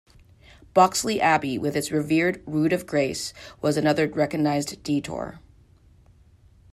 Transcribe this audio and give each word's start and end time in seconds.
Boxley 0.73 1.21
Abbey, 1.21 1.59
with 1.59 1.75
its 1.77 1.91
revered 1.91 2.41
Rood 2.47 2.73
of 2.73 2.87
Grace, 2.87 3.33
was 3.61 3.77
another 3.77 4.07
recognised 4.07 4.81
detour. 4.81 5.39